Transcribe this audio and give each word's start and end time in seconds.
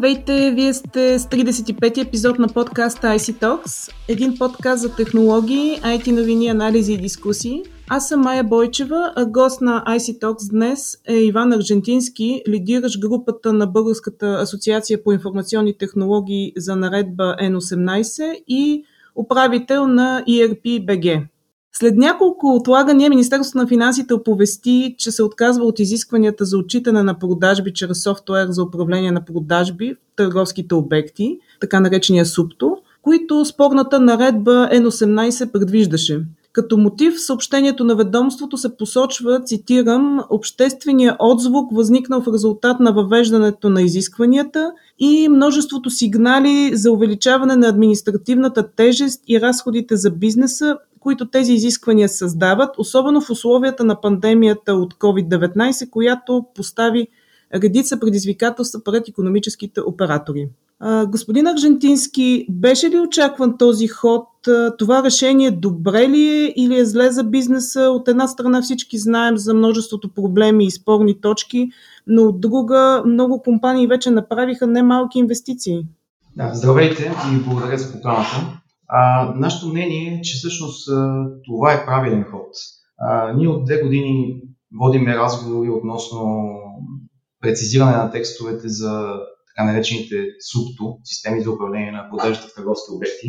Здравейте, 0.00 0.50
вие 0.54 0.74
сте 0.74 1.18
с 1.18 1.26
35 1.26 1.98
епизод 2.06 2.38
на 2.38 2.48
подкаста 2.48 3.06
IC 3.06 3.42
Talks, 3.42 3.92
един 4.08 4.38
подкаст 4.38 4.82
за 4.82 4.94
технологии, 4.94 5.80
IT 5.80 6.12
новини, 6.12 6.48
анализи 6.48 6.92
и 6.92 6.98
дискусии. 6.98 7.62
Аз 7.88 8.08
съм 8.08 8.20
Майя 8.20 8.44
Бойчева, 8.44 9.12
а 9.16 9.26
гост 9.26 9.60
на 9.60 9.84
IC 9.86 10.18
Talks 10.18 10.50
днес 10.50 10.98
е 11.08 11.14
Иван 11.14 11.52
Аржентински, 11.52 12.42
лидиращ 12.48 13.00
групата 13.00 13.52
на 13.52 13.66
Българската 13.66 14.26
асоциация 14.26 15.04
по 15.04 15.12
информационни 15.12 15.78
технологии 15.78 16.52
за 16.56 16.76
наредба 16.76 17.36
N18 17.42 18.42
и 18.48 18.84
управител 19.16 19.86
на 19.86 20.24
ERP 20.28 20.84
BG. 20.84 21.26
След 21.72 21.96
няколко 21.96 22.54
отлагания 22.54 23.10
Министерството 23.10 23.58
на 23.58 23.66
финансите 23.66 24.14
оповести, 24.14 24.94
че 24.98 25.10
се 25.10 25.22
отказва 25.22 25.64
от 25.64 25.78
изискванията 25.78 26.44
за 26.44 26.58
отчитане 26.58 27.02
на 27.02 27.18
продажби 27.18 27.72
чрез 27.72 28.02
софтуер 28.02 28.46
за 28.48 28.62
управление 28.62 29.12
на 29.12 29.24
продажби 29.24 29.94
в 29.94 30.16
търговските 30.16 30.74
обекти, 30.74 31.38
така 31.60 31.80
наречения 31.80 32.26
СУПТО, 32.26 32.76
които 33.02 33.44
спорната 33.44 34.00
наредба 34.00 34.68
N18 34.72 35.52
предвиждаше. 35.52 36.20
Като 36.52 36.76
мотив 36.76 37.14
в 37.14 37.20
съобщението 37.20 37.84
на 37.84 37.96
ведомството 37.96 38.56
се 38.56 38.76
посочва, 38.76 39.40
цитирам, 39.44 40.20
обществения 40.30 41.16
отзвук, 41.18 41.72
възникнал 41.72 42.22
в 42.22 42.32
резултат 42.34 42.80
на 42.80 42.92
въвеждането 42.92 43.68
на 43.68 43.82
изискванията 43.82 44.72
и 44.98 45.28
множеството 45.28 45.90
сигнали 45.90 46.70
за 46.76 46.92
увеличаване 46.92 47.56
на 47.56 47.68
административната 47.68 48.68
тежест 48.76 49.22
и 49.28 49.40
разходите 49.40 49.96
за 49.96 50.10
бизнеса 50.10 50.76
които 51.00 51.30
тези 51.30 51.52
изисквания 51.52 52.08
създават, 52.08 52.78
особено 52.78 53.20
в 53.20 53.30
условията 53.30 53.84
на 53.84 54.00
пандемията 54.00 54.74
от 54.74 54.94
COVID-19, 54.94 55.90
която 55.90 56.44
постави 56.54 57.08
редица 57.54 58.00
предизвикателства 58.00 58.80
пред 58.84 59.08
економическите 59.08 59.80
оператори. 59.80 60.48
Господин 61.06 61.46
Аржентински, 61.46 62.46
беше 62.50 62.90
ли 62.90 62.98
очакван 62.98 63.58
този 63.58 63.86
ход? 63.86 64.26
Това 64.78 65.02
решение 65.02 65.50
добре 65.50 66.08
ли 66.08 66.28
е 66.28 66.54
или 66.56 66.78
е 66.78 66.84
зле 66.84 67.10
за 67.10 67.24
бизнеса? 67.24 67.80
От 67.80 68.08
една 68.08 68.26
страна 68.28 68.62
всички 68.62 68.98
знаем 68.98 69.36
за 69.36 69.54
множеството 69.54 70.08
проблеми 70.14 70.64
и 70.64 70.70
спорни 70.70 71.20
точки, 71.20 71.70
но 72.06 72.22
от 72.22 72.40
друга 72.40 73.02
много 73.06 73.42
компании 73.42 73.86
вече 73.86 74.10
направиха 74.10 74.66
немалки 74.66 75.18
инвестиции. 75.18 75.86
Да, 76.36 76.50
здравейте 76.54 77.12
и 77.34 77.38
благодаря 77.38 77.78
за 77.78 77.92
поканата. 77.92 78.60
А, 78.92 79.32
нашето 79.36 79.68
мнение 79.68 80.14
е, 80.14 80.20
че 80.20 80.36
всъщност 80.36 80.88
това 81.46 81.72
е 81.72 81.86
правилен 81.86 82.24
ход. 82.24 82.48
Ние 83.36 83.48
от 83.48 83.64
две 83.64 83.82
години 83.82 84.42
водиме 84.80 85.16
разговори 85.16 85.70
относно 85.70 86.48
прецизиране 87.40 87.96
на 87.96 88.10
текстовете 88.10 88.68
за 88.68 89.14
така 89.48 89.72
наречените 89.72 90.16
СУПТО, 90.52 90.98
системи 91.04 91.40
за 91.40 91.50
управление 91.50 91.92
на 91.92 92.08
продажите 92.10 92.46
в 92.48 92.54
търговски 92.54 92.92
обекти. 92.92 93.28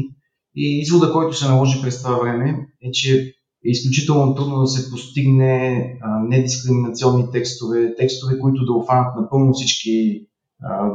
И 0.56 0.80
извода, 0.82 1.12
който 1.12 1.38
се 1.38 1.48
наложи 1.48 1.82
през 1.82 2.04
това 2.04 2.16
време 2.20 2.68
е, 2.84 2.92
че 2.92 3.34
е 3.66 3.70
изключително 3.70 4.36
трудно 4.36 4.62
да 4.62 4.68
се 4.68 4.92
постигне 4.92 5.86
недискриминационни 6.28 7.32
текстове, 7.32 7.96
текстове, 7.96 8.40
които 8.40 8.66
да 8.66 8.74
обхванат 8.74 9.16
напълно 9.22 9.54
всички 9.54 10.28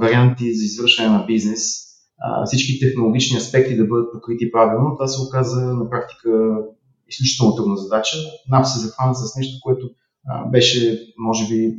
варианти 0.00 0.55
за 0.55 0.64
извършване 0.64 1.11
на 1.11 1.25
бизнес 1.27 1.86
всички 2.47 2.81
технологични 2.81 3.36
аспекти 3.36 3.77
да 3.77 3.84
бъдат 3.84 4.12
покрити 4.12 4.53
правилно. 4.53 4.97
Това 4.97 5.09
се 5.09 5.22
оказа 5.22 5.61
на 5.61 5.91
практика 5.91 6.59
изключително 7.09 7.55
трудна 7.56 7.77
задача. 7.77 8.17
НАП 8.50 8.67
се 8.67 8.86
захвана 8.86 9.14
с 9.14 9.36
нещо, 9.36 9.59
което 9.62 9.91
беше, 10.53 11.00
може 11.19 11.48
би, 11.48 11.75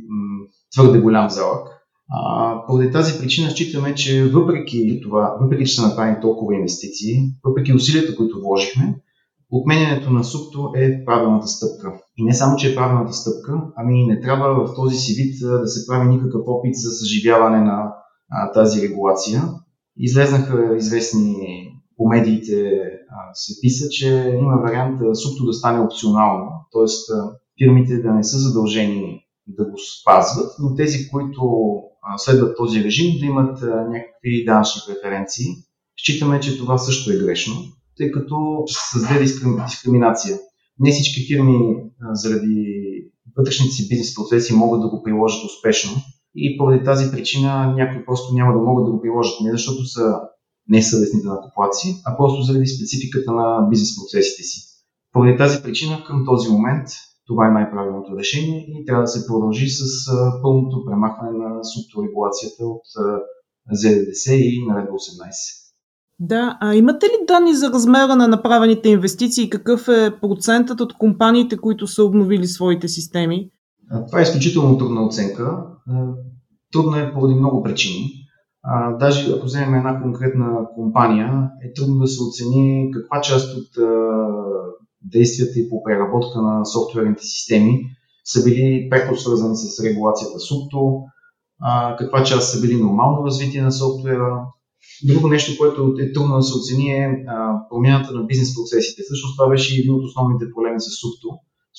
твърде 0.72 0.98
голям 0.98 1.30
залък. 1.30 1.68
Поради 2.66 2.92
тази 2.92 3.20
причина 3.20 3.50
считаме, 3.50 3.94
че 3.94 4.30
въпреки 4.30 5.00
това, 5.02 5.36
въпреки 5.40 5.66
че 5.66 5.74
са 5.74 5.88
направени 5.88 6.20
толкова 6.22 6.54
инвестиции, 6.54 7.32
въпреки 7.44 7.72
усилията, 7.72 8.16
които 8.16 8.40
вложихме, 8.40 9.00
отменянето 9.50 10.10
на 10.10 10.24
СУПТО 10.24 10.72
е 10.76 11.04
правилната 11.04 11.46
стъпка. 11.46 11.92
И 12.16 12.24
не 12.24 12.34
само, 12.34 12.56
че 12.56 12.72
е 12.72 12.74
правилната 12.74 13.12
стъпка, 13.12 13.60
ами 13.76 14.06
не 14.06 14.20
трябва 14.20 14.66
в 14.66 14.74
този 14.74 14.96
си 14.96 15.22
вид 15.22 15.34
да 15.40 15.68
се 15.68 15.86
прави 15.86 16.08
никакъв 16.08 16.42
опит 16.46 16.74
за 16.74 16.90
съживяване 16.90 17.60
на 17.60 17.92
тази 18.54 18.88
регулация. 18.88 19.42
Излезнаха 19.98 20.76
известни 20.76 21.34
по 21.96 22.08
медиите 22.08 22.72
се 23.32 23.60
писа, 23.60 23.88
че 23.90 24.34
има 24.38 24.56
вариант 24.56 25.00
СУПТО 25.14 25.44
да 25.44 25.52
стане 25.52 25.84
опционално, 25.84 26.50
т.е. 26.72 27.14
фирмите 27.58 28.02
да 28.02 28.12
не 28.12 28.24
са 28.24 28.38
задължени 28.38 29.20
да 29.46 29.64
го 29.64 29.78
спазват, 29.78 30.52
но 30.58 30.74
тези, 30.74 31.08
които 31.08 31.42
следват 32.16 32.56
този 32.56 32.84
режим, 32.84 33.18
да 33.18 33.26
имат 33.26 33.62
някакви 33.62 34.44
данъчни 34.46 34.82
преференции. 34.86 35.46
Считаме, 36.00 36.40
че 36.40 36.58
това 36.58 36.78
също 36.78 37.12
е 37.12 37.16
грешно, 37.16 37.54
тъй 37.96 38.10
като 38.10 38.64
създаде 38.92 39.24
дискриминация. 39.64 40.38
Не 40.78 40.90
всички 40.90 41.26
фирми 41.26 41.58
заради 42.12 42.64
вътрешните 43.36 43.72
си 43.72 43.88
бизнес 43.88 44.14
процеси 44.14 44.54
могат 44.54 44.80
да 44.80 44.88
го 44.88 45.02
приложат 45.02 45.44
успешно, 45.44 45.92
и 46.34 46.58
поради 46.58 46.84
тази 46.84 47.10
причина 47.10 47.74
някои 47.76 48.04
просто 48.04 48.34
няма 48.34 48.52
да 48.52 48.58
могат 48.58 48.84
да 48.86 48.92
го 48.92 49.00
приложат. 49.00 49.40
Не 49.40 49.52
защото 49.52 49.84
са 49.84 50.20
несъвестните 50.68 51.26
накоплаци, 51.26 52.02
а 52.06 52.16
просто 52.16 52.42
заради 52.42 52.66
спецификата 52.66 53.32
на 53.32 53.66
бизнес 53.70 53.96
процесите 53.96 54.42
си. 54.42 54.60
Поради 55.12 55.36
тази 55.36 55.62
причина 55.62 56.04
към 56.06 56.24
този 56.26 56.48
момент 56.48 56.88
това 57.26 57.48
е 57.48 57.50
най-правилното 57.50 58.16
решение 58.18 58.66
и 58.68 58.84
трябва 58.86 59.02
да 59.02 59.08
се 59.08 59.26
продължи 59.26 59.68
с 59.68 59.84
пълното 60.42 60.84
премахване 60.86 61.38
на 61.38 61.64
субторегулацията 61.64 62.64
от 62.64 62.82
ЗДДС 63.72 64.34
и 64.34 64.66
наредба 64.68 64.92
18. 64.92 65.58
Да, 66.20 66.58
а 66.60 66.74
имате 66.74 67.06
ли 67.06 67.26
данни 67.26 67.54
за 67.54 67.70
размера 67.70 68.16
на 68.16 68.28
направените 68.28 68.88
инвестиции 68.88 69.44
и 69.44 69.50
какъв 69.50 69.88
е 69.88 70.20
процентът 70.20 70.80
от 70.80 70.92
компаниите, 70.98 71.56
които 71.56 71.86
са 71.86 72.04
обновили 72.04 72.46
своите 72.46 72.88
системи? 72.88 73.50
Това 74.06 74.18
е 74.18 74.22
изключително 74.22 74.78
трудна 74.78 75.06
оценка. 75.06 75.62
Трудна 76.72 77.00
е 77.00 77.12
поради 77.12 77.34
много 77.34 77.62
причини. 77.62 78.10
А, 78.62 78.96
даже 78.96 79.32
ако 79.32 79.46
вземем 79.46 79.74
една 79.74 80.02
конкретна 80.02 80.68
компания, 80.74 81.50
е 81.64 81.72
трудно 81.72 81.98
да 81.98 82.06
се 82.06 82.22
оцени 82.22 82.90
каква 82.94 83.20
част 83.20 83.56
от 83.56 83.78
а, 83.78 83.88
действията 85.02 85.58
и 85.60 85.68
по 85.70 85.82
преработка 85.82 86.42
на 86.42 86.64
софтуерните 86.64 87.22
системи 87.22 87.80
са 88.24 88.44
били 88.44 88.88
преко 88.90 89.16
свързани 89.16 89.56
с 89.56 89.84
регулацията 89.84 90.38
СУПТО, 90.38 91.02
а, 91.60 91.96
каква 91.96 92.24
част 92.24 92.52
са 92.52 92.60
били 92.60 92.82
нормално 92.82 93.26
развитие 93.26 93.62
на 93.62 93.72
софтуера. 93.72 94.44
Друго 95.04 95.28
нещо, 95.28 95.58
което 95.58 95.94
е 96.00 96.12
трудно 96.12 96.36
да 96.36 96.42
се 96.42 96.58
оцени 96.58 96.90
е 96.90 97.24
а, 97.28 97.60
промяната 97.70 98.12
на 98.14 98.24
бизнес 98.24 98.54
процесите. 98.54 99.02
Всъщност 99.02 99.36
това 99.36 99.48
беше 99.48 99.80
един 99.80 99.94
от 99.94 100.04
основните 100.04 100.44
проблеми 100.54 100.80
с 100.80 100.84
СУПТО. 101.00 101.28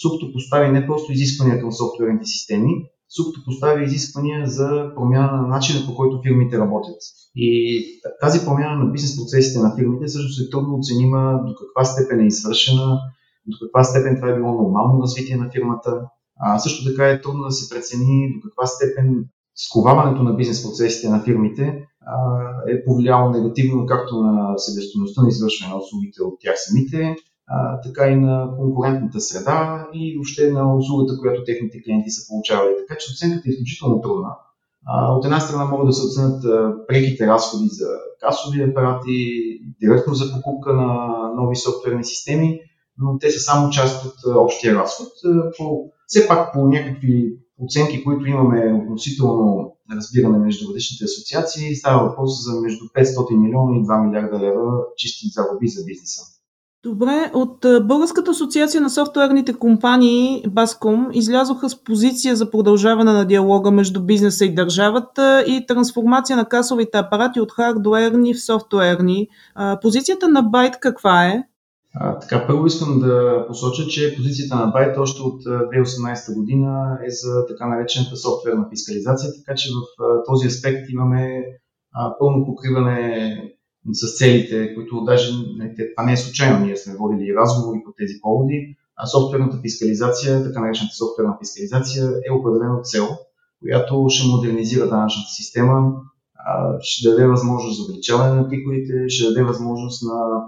СУПТО 0.01 0.33
постави 0.33 0.71
не 0.71 0.87
просто 0.87 1.11
изисквания 1.11 1.61
към 1.61 1.71
софтуерните 1.71 2.25
системи, 2.25 2.71
СУПТО 3.15 3.39
поставя 3.45 3.83
изисквания 3.83 4.47
за 4.47 4.91
промяна 4.95 5.41
на 5.41 5.47
начина 5.47 5.85
по 5.87 5.95
който 5.95 6.21
фирмите 6.23 6.59
работят. 6.59 7.01
И 7.35 7.83
тази 8.21 8.45
промяна 8.45 8.83
на 8.83 8.91
бизнес 8.91 9.17
процесите 9.17 9.59
на 9.59 9.75
фирмите 9.75 10.07
също 10.07 10.43
е 10.43 10.49
трудно 10.49 10.75
оценима 10.75 11.39
до 11.47 11.53
каква 11.55 11.85
степен 11.85 12.19
е 12.19 12.27
извършена, 12.27 12.99
до 13.47 13.57
каква 13.61 13.83
степен 13.83 14.15
това 14.15 14.29
е 14.29 14.35
било 14.35 14.51
нормално 14.51 15.01
развитие 15.01 15.37
на 15.37 15.51
фирмата. 15.51 16.01
А 16.39 16.59
също 16.59 16.89
така 16.89 17.09
е 17.09 17.21
трудно 17.21 17.43
да 17.43 17.51
се 17.51 17.75
прецени 17.75 18.33
до 18.33 18.39
каква 18.43 18.65
степен 18.65 19.25
сковаването 19.55 20.23
на 20.23 20.33
бизнес 20.33 20.63
процесите 20.63 21.09
на 21.09 21.23
фирмите 21.23 21.83
а, 22.01 22.15
е 22.71 22.85
повлияло 22.85 23.29
негативно 23.29 23.85
както 23.85 24.21
на 24.21 24.57
себестоеността 24.57 25.21
на 25.21 25.27
извършване 25.27 25.73
на 25.73 25.79
услугите 25.79 26.23
от 26.23 26.33
тях 26.41 26.55
самите, 26.57 27.15
така 27.83 28.07
и 28.07 28.15
на 28.15 28.49
конкурентната 28.57 29.19
среда 29.19 29.87
и 29.93 30.15
въобще 30.15 30.51
на 30.51 30.75
услугата, 30.75 31.19
която 31.19 31.43
техните 31.43 31.81
клиенти 31.83 32.09
са 32.09 32.27
получавали. 32.29 32.73
Така 32.79 32.99
че 32.99 33.11
оценката 33.13 33.43
е 33.45 33.49
изключително 33.49 34.01
трудна. 34.01 34.29
От 34.87 35.25
една 35.25 35.39
страна 35.39 35.65
могат 35.65 35.87
да 35.87 35.93
се 35.93 36.05
оценят 36.07 36.43
преките 36.87 37.27
разходи 37.27 37.67
за 37.67 37.87
касови 38.19 38.63
апарати, 38.63 39.17
директно 39.81 40.13
за 40.13 40.33
покупка 40.33 40.73
на 40.73 41.07
нови 41.35 41.55
софтуерни 41.55 42.03
системи, 42.03 42.59
но 42.97 43.17
те 43.17 43.31
са 43.31 43.39
само 43.39 43.69
част 43.69 44.05
от 44.05 44.35
общия 44.35 44.75
разход. 44.75 45.07
По, 45.57 45.91
все 46.07 46.27
пак 46.27 46.53
по 46.53 46.67
някакви 46.67 47.39
оценки, 47.59 48.03
които 48.03 48.25
имаме 48.25 48.81
относително 48.83 49.75
разбиране 49.95 50.37
между 50.37 50.69
различните 50.69 51.03
асоциации, 51.03 51.75
става 51.75 52.07
въпрос 52.07 52.31
за 52.45 52.61
между 52.61 52.85
500 52.85 53.37
милиона 53.37 53.77
и 53.77 53.83
2 53.83 54.07
милиарда 54.07 54.39
лева 54.39 54.71
чисти 54.97 55.27
загуби 55.27 55.67
за 55.67 55.85
бизнеса. 55.85 56.21
Добре, 56.83 57.31
от 57.33 57.65
Българската 57.87 58.31
асоциация 58.31 58.81
на 58.81 58.89
софтуерните 58.89 59.53
компании 59.53 60.43
Баском 60.49 61.09
излязоха 61.13 61.69
с 61.69 61.83
позиция 61.83 62.35
за 62.35 62.51
продължаване 62.51 63.13
на 63.13 63.25
диалога 63.25 63.71
между 63.71 64.03
бизнеса 64.03 64.45
и 64.45 64.55
държавата 64.55 65.43
и 65.47 65.65
трансформация 65.67 66.37
на 66.37 66.45
касовите 66.45 66.97
апарати 66.97 67.39
от 67.39 67.51
хардуерни 67.51 68.33
в 68.33 68.45
софтуерни. 68.45 69.27
Позицията 69.81 70.27
на 70.27 70.41
Байт 70.41 70.79
каква 70.79 71.27
е? 71.27 71.43
А, 71.95 72.19
така, 72.19 72.47
първо 72.47 72.65
искам 72.65 72.99
да 72.99 73.45
посоча, 73.47 73.87
че 73.87 74.15
позицията 74.15 74.55
на 74.55 74.67
Байт 74.67 74.97
още 74.97 75.21
от 75.21 75.43
2018 75.43 76.35
година 76.35 76.97
е 77.07 77.09
за 77.09 77.45
така 77.47 77.67
наречената 77.67 78.15
софтуерна 78.15 78.67
фискализация, 78.69 79.31
така 79.33 79.55
че 79.55 79.69
в 79.69 80.03
този 80.25 80.47
аспект 80.47 80.89
имаме 80.89 81.43
пълно 82.19 82.45
покриване 82.45 83.41
с 83.91 84.17
целите, 84.17 84.75
които 84.75 85.03
даже 85.03 85.31
нали, 85.57 85.75
това 85.95 86.05
не 86.05 86.13
е 86.13 86.17
случайно. 86.17 86.65
Ние 86.65 86.77
сме 86.77 86.95
водили 86.95 87.35
разговори 87.35 87.81
по 87.85 87.91
тези 87.97 88.13
поводи. 88.21 88.75
А 88.95 89.07
софтуерната 89.07 89.59
фискализация, 89.61 90.43
така 90.43 90.59
наречената 90.59 90.95
софтуерна 90.95 91.37
фискализация 91.39 92.03
е 92.29 92.31
определена 92.31 92.81
цел, 92.81 93.07
която 93.61 94.05
ще 94.09 94.27
модернизира 94.27 94.89
данъчната 94.89 95.29
система, 95.29 95.93
ще 96.79 97.09
даде 97.09 97.27
възможност 97.27 97.77
за 97.77 97.83
увеличаване 97.83 98.41
на 98.41 98.49
приходите, 98.49 99.09
ще 99.09 99.27
даде 99.27 99.43
възможност 99.43 100.03
на 100.03 100.45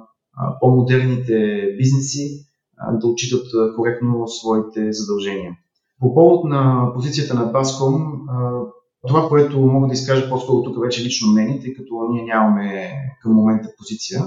по-модерните 0.60 1.68
бизнеси 1.78 2.46
да 2.92 3.08
отчитат 3.08 3.48
коректно 3.76 4.28
своите 4.28 4.92
задължения. 4.92 5.52
По 6.00 6.14
повод 6.16 6.44
на 6.44 6.92
позицията 6.96 7.34
на 7.34 7.54
Bascom, 7.54 8.18
това, 9.08 9.30
което 9.30 9.60
мога 9.60 9.88
да 9.88 9.94
изкажа 9.94 10.30
по-скоро 10.30 10.64
тук 10.64 10.84
вече 10.84 11.04
лично 11.06 11.32
мнение, 11.32 11.60
тъй 11.60 11.74
като 11.74 11.94
ние 12.12 12.24
нямаме 12.24 12.94
към 13.22 13.34
момента 13.34 13.70
позиция 13.78 14.22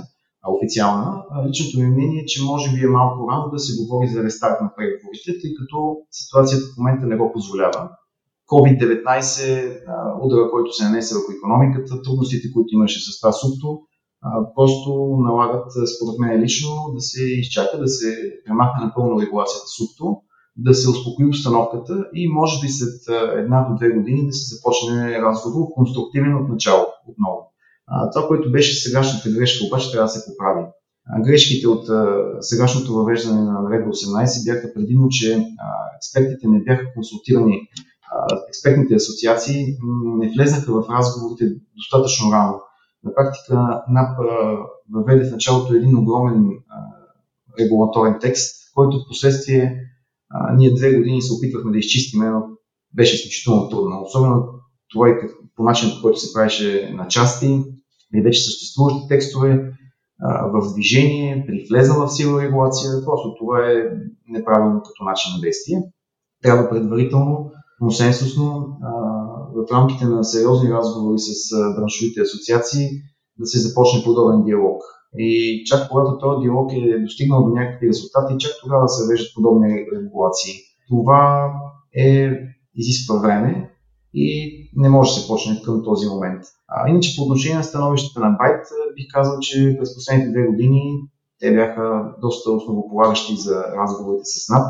официална, 0.48 1.24
личното 1.48 1.78
ми 1.78 1.90
мнение 1.90 2.20
е, 2.20 2.26
че 2.26 2.44
може 2.44 2.72
би 2.74 2.84
е 2.84 2.94
малко 2.98 3.30
рано 3.30 3.50
да 3.52 3.58
се 3.58 3.82
говори 3.82 4.08
за 4.08 4.22
рестарт 4.22 4.60
на 4.60 4.70
преговорите, 4.76 5.40
тъй 5.40 5.54
като 5.58 5.96
ситуацията 6.10 6.64
в 6.66 6.76
момента 6.78 7.06
не 7.06 7.16
го 7.16 7.32
позволява. 7.32 7.90
COVID-19, 8.48 9.08
удара, 10.22 10.50
който 10.50 10.72
се 10.72 10.84
нанесе 10.84 11.14
върху 11.14 11.32
економиката, 11.32 12.02
трудностите, 12.02 12.52
които 12.52 12.68
имаше 12.72 13.00
с 13.00 13.20
това 13.20 13.32
супто, 13.32 13.80
просто 14.54 14.90
налагат, 15.28 15.66
според 15.96 16.18
мен 16.18 16.42
лично, 16.42 16.70
да 16.94 17.00
се 17.00 17.22
изчака, 17.24 17.78
да 17.78 17.88
се 17.88 18.10
премахне 18.46 18.84
напълно 18.84 19.20
регулацията 19.20 19.66
супто, 19.78 20.04
да 20.56 20.74
се 20.74 20.90
успокои 20.90 21.26
обстановката 21.26 22.04
и 22.14 22.28
може 22.28 22.60
би 22.60 22.68
след 22.68 23.16
една 23.36 23.66
до 23.70 23.76
две 23.76 23.88
години 23.88 24.26
да 24.26 24.32
се 24.32 24.54
започне 24.54 25.22
разговор 25.22 25.66
конструктивен 25.74 26.34
от 26.34 26.48
начало 26.48 26.86
отново. 27.08 27.52
Това, 28.12 28.26
което 28.26 28.52
беше 28.52 28.88
сегашната 28.88 29.30
грешка, 29.30 29.66
обаче 29.66 29.90
трябва 29.92 30.04
да 30.04 30.08
се 30.08 30.32
поправи. 30.32 30.64
Грешките 31.24 31.68
от 31.68 31.86
сегашното 32.40 32.94
въвеждане 32.94 33.40
на 33.40 33.62
Наредба 33.62 33.90
18 33.90 34.52
бяха 34.52 34.74
предимно, 34.74 35.08
че 35.08 35.46
експертите 35.96 36.48
не 36.48 36.60
бяха 36.60 36.94
консултирани 36.94 37.60
експертните 38.48 38.94
асоциации 38.94 39.76
не 40.18 40.32
влезнаха 40.36 40.72
в 40.72 40.84
разговорите 40.90 41.44
достатъчно 41.76 42.32
рано. 42.32 42.60
На 43.04 43.14
практика 43.14 43.82
НАП 43.88 44.18
въведе 44.92 45.28
в 45.28 45.32
началото 45.32 45.74
един 45.74 45.96
огромен 45.96 46.50
регулаторен 47.60 48.18
текст, 48.20 48.54
който 48.74 48.98
в 48.98 49.08
последствие 49.08 49.80
ние 50.56 50.74
две 50.74 50.94
години 50.94 51.22
се 51.22 51.34
опитвахме 51.34 51.72
да 51.72 51.78
изчистим, 51.78 52.20
но 52.20 52.42
беше 52.94 53.14
изключително 53.14 53.68
трудно. 53.68 54.02
Особено 54.02 54.44
това 54.92 55.08
и 55.08 55.12
по 55.56 55.62
начин, 55.62 55.90
по 55.96 56.02
който 56.02 56.20
се 56.20 56.32
правеше 56.32 56.92
на 56.94 57.08
части, 57.08 57.62
и 58.14 58.20
вече 58.22 58.42
съществуващи 58.42 59.08
текстове 59.08 59.72
в 60.52 60.72
движение, 60.72 61.44
при 61.46 61.66
влезна 61.70 62.06
в 62.06 62.08
сила 62.08 62.42
регулация. 62.42 62.90
Просто 63.04 63.34
това 63.38 63.70
е 63.70 63.74
неправилно 64.28 64.82
като 64.82 65.04
начин 65.04 65.32
на 65.34 65.40
действие. 65.40 65.82
Трябва 66.42 66.70
предварително 66.70 67.50
консенсусно 67.78 68.78
в 69.54 69.72
рамките 69.72 70.04
на 70.04 70.24
сериозни 70.24 70.70
разговори 70.70 71.18
с 71.18 71.50
браншовите 71.76 72.20
асоциации 72.20 72.88
да 73.38 73.46
се 73.46 73.58
започне 73.58 74.04
подобен 74.04 74.44
диалог. 74.44 74.82
И 75.18 75.62
чак 75.66 75.88
когато 75.90 76.18
този 76.18 76.42
диалог 76.42 76.72
е 76.72 76.98
достигнал 76.98 77.44
до 77.44 77.54
някакви 77.54 77.88
резултати, 77.88 78.38
чак 78.38 78.52
тогава 78.62 78.88
се 78.88 79.12
веждат 79.12 79.34
подобни 79.34 79.86
регулации. 79.96 80.54
Това 80.88 81.52
е, 81.96 82.30
изисква 82.74 83.18
време 83.18 83.70
и 84.14 84.54
не 84.76 84.88
може 84.88 85.14
да 85.14 85.20
се 85.20 85.28
почне 85.28 85.62
към 85.64 85.84
този 85.84 86.06
момент. 86.06 86.42
А, 86.68 86.88
иначе 86.88 87.16
по 87.16 87.22
отношение 87.22 87.56
на 87.56 87.64
становищата 87.64 88.20
на 88.20 88.30
Байт, 88.30 88.66
бих 88.94 89.06
казал, 89.12 89.38
че 89.40 89.76
през 89.78 89.94
последните 89.94 90.30
две 90.30 90.46
години 90.46 90.82
те 91.40 91.54
бяха 91.54 92.14
доста 92.20 92.50
основополагащи 92.50 93.36
за 93.36 93.64
разговорите 93.76 94.24
с 94.24 94.48
НАП. 94.48 94.66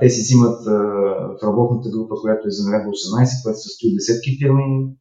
Те 0.00 0.10
си 0.10 0.20
взимат 0.20 0.64
в 0.64 1.42
работната 1.42 1.88
група, 1.90 2.14
която 2.22 2.48
е 2.48 2.50
за 2.50 2.70
наредба 2.70 2.90
18, 2.90 3.42
която 3.42 3.58
се 3.58 3.68
състои 3.68 3.88
от 3.88 3.94
десетки 3.94 4.38
фирми, 4.38 4.96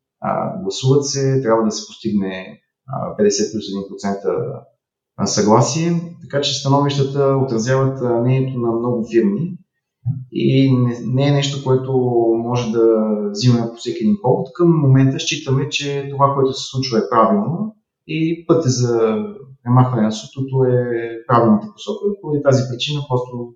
гласуват 0.63 1.05
се, 1.05 1.41
трябва 1.41 1.63
да 1.63 1.71
се 1.71 1.87
постигне 1.87 2.61
50 2.89 3.17
плюс 3.19 3.65
1% 4.05 4.61
съгласие, 5.25 6.01
така 6.21 6.41
че 6.41 6.59
становищата 6.59 7.37
отразяват 7.45 8.01
мнението 8.21 8.59
на 8.59 8.71
много 8.71 9.07
фирми 9.11 9.57
и 10.31 10.71
не, 11.13 11.27
е 11.27 11.31
нещо, 11.31 11.63
което 11.63 11.91
може 12.45 12.71
да 12.71 12.85
взимаме 13.31 13.69
по 13.69 13.75
всеки 13.75 14.03
един 14.03 14.17
повод. 14.21 14.47
Към 14.53 14.79
момента 14.79 15.19
считаме, 15.19 15.69
че 15.69 16.09
това, 16.11 16.33
което 16.35 16.53
се 16.53 16.69
случва 16.69 16.97
е 16.97 17.09
правилно 17.09 17.75
и 18.07 18.45
пътя 18.47 18.69
за 18.69 19.17
премахване 19.63 20.01
на 20.01 20.11
сутото 20.11 20.63
е 20.63 21.17
правилната 21.27 21.67
посока. 21.73 22.05
Поради 22.21 22.43
тази 22.43 22.63
причина 22.71 23.01
просто 23.09 23.53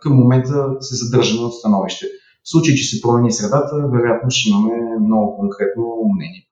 към 0.00 0.16
момента 0.16 0.76
се 0.80 1.04
задържаме 1.04 1.46
от 1.46 1.54
становище. 1.54 2.06
В 2.44 2.50
случай, 2.50 2.74
че 2.74 2.84
се 2.84 3.02
промени 3.02 3.32
средата, 3.32 3.88
вероятно 3.92 4.30
ще 4.30 4.50
имаме 4.50 4.98
много 5.00 5.36
конкретно 5.36 5.84
мнение. 6.14 6.47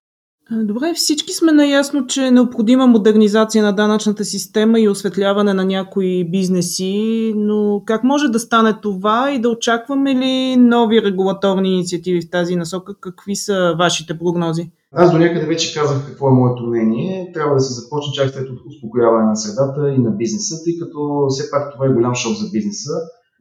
Добре, 0.50 0.92
всички 0.94 1.32
сме 1.32 1.52
наясно, 1.52 2.06
че 2.06 2.26
е 2.26 2.30
необходима 2.30 2.86
модернизация 2.86 3.64
на 3.64 3.72
данъчната 3.72 4.24
система 4.24 4.80
и 4.80 4.88
осветляване 4.88 5.54
на 5.54 5.64
някои 5.64 6.30
бизнеси, 6.30 7.32
но 7.36 7.82
как 7.86 8.04
може 8.04 8.28
да 8.28 8.38
стане 8.38 8.74
това 8.82 9.32
и 9.32 9.40
да 9.40 9.48
очакваме 9.48 10.14
ли 10.14 10.56
нови 10.56 11.02
регулаторни 11.02 11.74
инициативи 11.74 12.20
в 12.20 12.30
тази 12.30 12.56
насока? 12.56 12.94
Какви 13.00 13.36
са 13.36 13.74
вашите 13.78 14.18
прогнози? 14.18 14.70
Аз 14.92 15.12
до 15.12 15.18
някъде 15.18 15.46
вече 15.46 15.74
казах 15.74 16.06
какво 16.06 16.28
е 16.28 16.32
моето 16.32 16.66
мнение. 16.66 17.30
Трябва 17.34 17.54
да 17.54 17.60
се 17.60 17.80
започне 17.80 18.12
чак 18.12 18.30
след 18.30 18.48
успокояване 18.66 19.26
на 19.26 19.36
средата 19.36 19.94
и 19.96 19.98
на 19.98 20.10
бизнеса, 20.10 20.64
тъй 20.64 20.78
като 20.78 21.26
все 21.28 21.50
пак 21.50 21.72
това 21.72 21.86
е 21.86 21.94
голям 21.94 22.14
шок 22.14 22.36
за 22.36 22.50
бизнеса. 22.52 22.90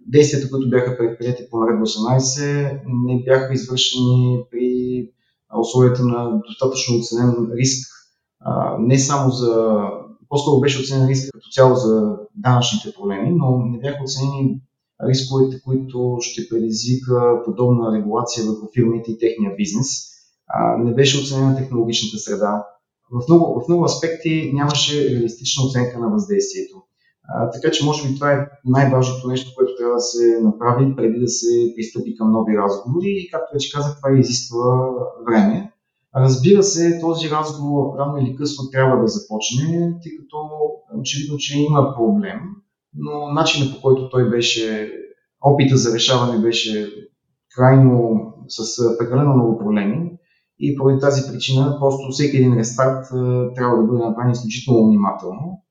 Действията, 0.08 0.50
които 0.50 0.70
бяха 0.70 0.98
предприяти 0.98 1.44
по 1.52 1.60
наредба 1.60 1.86
18, 1.86 2.80
не 3.06 3.24
бяха 3.26 3.54
извършени 3.54 4.40
при 4.52 5.10
условията 5.60 6.04
на 6.04 6.42
достатъчно 6.48 6.98
оценен 6.98 7.36
риск. 7.54 7.88
Не 8.80 9.00
само 9.00 9.32
за. 9.32 9.78
По-скоро 10.30 10.60
беше 10.60 10.82
оценен 10.82 11.08
риск 11.08 11.30
като 11.34 11.50
цяло 11.52 11.76
за 11.76 12.18
данъчните 12.36 12.94
проблеми, 12.96 13.32
но 13.32 13.58
не 13.58 13.80
бяха 13.80 14.04
оценени 14.04 14.62
рисковете, 15.04 15.62
които 15.62 16.18
ще 16.22 16.50
предизвика 16.50 17.42
подобна 17.46 17.98
регулация 17.98 18.46
върху 18.46 18.68
фирмите 18.74 19.12
и 19.12 19.20
техния 19.20 19.56
бизнес 19.58 20.16
не 20.80 20.94
беше 20.94 21.22
оценена 21.22 21.58
технологичната 21.58 22.18
среда. 22.18 22.66
В 23.12 23.28
много, 23.30 23.62
в 23.62 23.68
много 23.68 23.84
аспекти 23.84 24.52
нямаше 24.54 25.10
реалистична 25.10 25.64
оценка 25.66 26.00
на 26.00 26.10
въздействието. 26.10 26.84
А, 27.28 27.50
така 27.50 27.72
че, 27.72 27.86
може 27.86 28.08
би, 28.08 28.16
това 28.16 28.32
е 28.32 28.48
най-важното 28.66 29.28
нещо, 29.28 29.52
което 29.56 29.76
трябва 29.78 29.94
да 29.96 30.02
се 30.02 30.40
направи 30.42 30.96
преди 30.96 31.20
да 31.20 31.28
се 31.28 31.74
пристъпи 31.76 32.16
към 32.16 32.32
нови 32.32 32.58
разговори. 32.58 33.08
И, 33.08 33.30
както 33.32 33.54
вече 33.54 33.72
казах, 33.74 33.98
това 33.98 34.18
изисква 34.18 34.90
време. 35.28 35.72
Разбира 36.16 36.64
се, 36.64 37.00
този 37.02 37.30
разговор 37.30 38.00
рано 38.00 38.18
или 38.18 38.36
късно 38.36 38.70
трябва 38.72 39.02
да 39.02 39.08
започне, 39.08 39.94
тъй 40.04 40.12
като 40.18 40.38
очевидно, 41.00 41.38
че 41.38 41.60
има 41.60 41.94
проблем, 41.96 42.40
но 42.94 43.34
начинът 43.34 43.76
по 43.76 43.82
който 43.82 44.10
той 44.10 44.30
беше, 44.30 44.92
опита 45.42 45.78
за 45.78 45.96
решаване 45.96 46.42
беше 46.42 46.90
крайно 47.56 48.22
с 48.48 48.98
прекалено 48.98 49.34
много 49.34 49.58
проблеми 49.58 50.12
и 50.60 50.78
поради 50.78 51.00
тази 51.00 51.32
причина 51.32 51.78
просто 51.80 52.12
всеки 52.12 52.38
един 52.38 52.58
рестарт 52.58 53.06
трябва 53.56 53.78
да 53.78 53.84
бъде 53.84 54.04
направен 54.04 54.32
изключително 54.32 54.88
внимателно. 54.88 55.62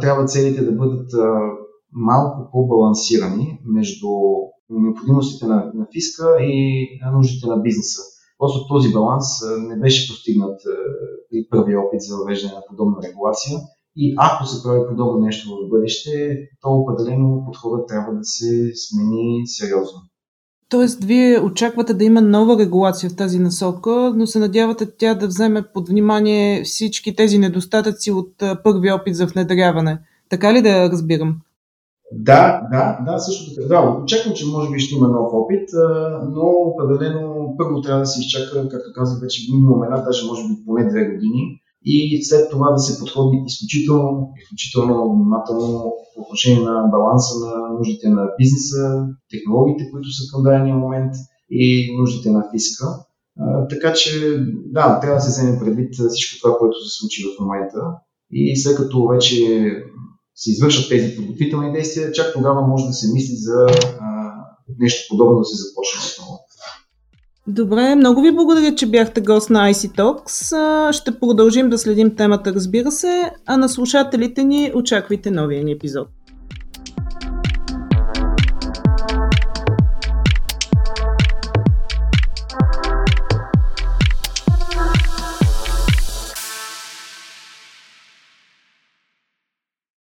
Трябва 0.00 0.24
целите 0.24 0.64
да 0.64 0.72
бъдат 0.72 1.10
малко 1.92 2.50
по-балансирани 2.52 3.58
между 3.64 4.08
необходимостите 4.70 5.46
на, 5.46 5.72
на 5.74 5.86
фиска 5.92 6.36
и 6.40 6.86
нуждите 7.12 7.46
на 7.46 7.56
бизнеса. 7.56 8.02
Просто 8.38 8.68
този 8.68 8.92
баланс 8.92 9.26
не 9.68 9.76
беше 9.76 10.12
постигнат 10.12 10.60
при 11.30 11.48
първия 11.50 11.80
опит 11.80 12.00
за 12.00 12.16
въвеждане 12.16 12.54
на 12.54 12.62
подобна 12.68 12.96
регулация. 13.08 13.58
И 13.96 14.14
ако 14.18 14.46
се 14.46 14.62
прави 14.62 14.80
подобно 14.88 15.18
нещо 15.18 15.48
в 15.50 15.68
бъдеще, 15.68 16.38
то 16.60 16.68
определено 16.70 17.42
подходът 17.46 17.88
трябва 17.88 18.12
да 18.12 18.24
се 18.24 18.72
смени 18.74 19.46
сериозно. 19.46 20.00
Тоест, 20.72 21.04
вие 21.04 21.40
очаквате 21.40 21.94
да 21.94 22.04
има 22.04 22.20
нова 22.20 22.58
регулация 22.58 23.10
в 23.10 23.16
тази 23.16 23.38
насока, 23.38 24.12
но 24.16 24.26
се 24.26 24.38
надявате 24.38 24.86
тя 24.98 25.14
да 25.14 25.26
вземе 25.26 25.62
под 25.74 25.88
внимание 25.88 26.62
всички 26.64 27.16
тези 27.16 27.38
недостатъци 27.38 28.12
от 28.12 28.42
първи 28.64 28.92
опит 28.92 29.16
за 29.16 29.26
внедряване. 29.26 29.98
Така 30.28 30.54
ли 30.54 30.62
да 30.62 30.90
разбирам? 30.90 31.36
Да, 32.12 32.62
да, 32.70 32.98
да, 33.12 33.18
също 33.18 33.54
така. 33.54 33.68
Да, 33.68 33.98
очаквам, 34.02 34.34
че 34.34 34.46
може 34.46 34.70
би 34.70 34.78
ще 34.78 34.94
има 34.94 35.08
нов 35.08 35.30
опит, 35.32 35.68
но 36.30 36.42
определено 36.42 37.54
първо 37.58 37.80
трябва 37.80 38.00
да 38.00 38.06
се 38.06 38.20
изчака, 38.20 38.68
както 38.68 38.92
казах 38.94 39.20
вече, 39.22 39.52
минимум 39.52 39.84
една, 39.84 39.96
даже 39.96 40.26
може 40.26 40.42
би 40.42 40.64
поне 40.66 40.88
две 40.88 41.04
години, 41.04 41.61
и 41.84 42.24
след 42.24 42.50
това 42.50 42.70
да 42.70 42.78
се 42.78 42.98
подходи 42.98 43.42
изключително, 43.46 44.32
изключително 44.42 45.14
внимателно 45.14 45.94
по 46.14 46.20
отношение 46.22 46.62
на 46.62 46.88
баланса 46.90 47.38
на 47.38 47.68
нуждите 47.78 48.08
на 48.08 48.28
бизнеса, 48.38 49.06
технологиите, 49.30 49.90
които 49.90 50.12
са 50.12 50.22
към 50.32 50.42
дадения 50.42 50.74
момент 50.74 51.12
и 51.50 51.96
нуждите 51.98 52.30
на 52.30 52.44
фиска. 52.54 52.86
Така 53.70 53.92
че, 53.92 54.38
да, 54.66 55.00
трябва 55.00 55.16
да 55.16 55.22
се 55.22 55.42
вземе 55.42 55.58
предвид 55.58 55.94
всичко 56.10 56.40
това, 56.42 56.58
което 56.58 56.84
се 56.84 56.98
случи 56.98 57.24
в 57.24 57.40
момента. 57.40 57.78
И 58.30 58.56
след 58.56 58.76
като 58.76 59.06
вече 59.06 59.36
се 60.34 60.50
извършат 60.50 60.88
тези 60.88 61.16
подготвителни 61.16 61.72
действия, 61.72 62.12
чак 62.12 62.32
тогава 62.32 62.66
може 62.66 62.86
да 62.86 62.92
се 62.92 63.12
мисли 63.12 63.34
за 63.36 63.66
а, 64.00 64.32
нещо 64.78 65.06
подобно 65.10 65.38
да 65.38 65.44
се 65.44 65.56
започне 65.56 66.00
отново. 66.12 66.38
Добре, 67.46 67.94
много 67.94 68.22
ви 68.22 68.32
благодаря, 68.32 68.74
че 68.74 68.86
бяхте 68.86 69.20
гост 69.20 69.50
на 69.50 69.72
IC 69.72 69.98
Talks. 69.98 70.92
Ще 70.92 71.18
продължим 71.18 71.70
да 71.70 71.78
следим 71.78 72.16
темата, 72.16 72.52
разбира 72.54 72.92
се, 72.92 73.30
а 73.46 73.56
на 73.56 73.68
слушателите 73.68 74.44
ни 74.44 74.72
очаквайте 74.74 75.30
новия 75.30 75.64
ни 75.64 75.72
епизод. 75.72 76.08